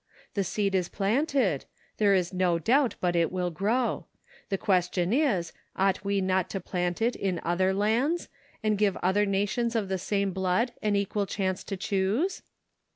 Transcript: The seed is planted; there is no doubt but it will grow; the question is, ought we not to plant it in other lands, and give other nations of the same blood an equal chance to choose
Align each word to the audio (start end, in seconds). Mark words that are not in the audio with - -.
The 0.33 0.43
seed 0.43 0.73
is 0.73 0.89
planted; 0.89 1.65
there 1.97 2.15
is 2.15 2.33
no 2.33 2.57
doubt 2.57 2.95
but 3.01 3.15
it 3.15 3.31
will 3.31 3.51
grow; 3.51 4.07
the 4.49 4.57
question 4.57 5.13
is, 5.13 5.53
ought 5.75 6.03
we 6.03 6.21
not 6.21 6.49
to 6.49 6.59
plant 6.59 7.03
it 7.03 7.15
in 7.15 7.39
other 7.43 7.71
lands, 7.71 8.27
and 8.63 8.79
give 8.79 8.97
other 9.03 9.27
nations 9.27 9.75
of 9.75 9.89
the 9.89 9.99
same 9.99 10.31
blood 10.31 10.71
an 10.81 10.95
equal 10.95 11.27
chance 11.27 11.63
to 11.65 11.77
choose 11.77 12.41